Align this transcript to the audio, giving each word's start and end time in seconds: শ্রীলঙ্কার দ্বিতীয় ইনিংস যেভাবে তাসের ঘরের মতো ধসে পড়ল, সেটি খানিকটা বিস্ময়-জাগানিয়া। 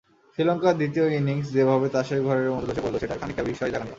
শ্রীলঙ্কার 0.37 0.75
দ্বিতীয় 0.75 1.15
ইনিংস 1.15 1.51
যেভাবে 1.51 1.89
তাসের 1.89 2.21
ঘরের 2.21 2.51
মতো 2.51 2.67
ধসে 2.67 2.81
পড়ল, 2.81 2.97
সেটি 2.97 3.19
খানিকটা 3.19 3.43
বিস্ময়-জাগানিয়া। 3.43 3.89